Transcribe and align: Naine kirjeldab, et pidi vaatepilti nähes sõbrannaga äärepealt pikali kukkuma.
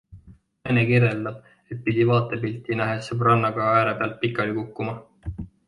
Naine 0.67 0.85
kirjeldab, 0.91 1.51
et 1.75 1.83
pidi 1.89 2.07
vaatepilti 2.13 2.79
nähes 2.81 3.13
sõbrannaga 3.13 3.71
äärepealt 3.77 4.19
pikali 4.27 4.59
kukkuma. 4.59 5.01